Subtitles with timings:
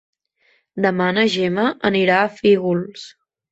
[0.85, 3.07] Demà na Gemma anirà a Fígols.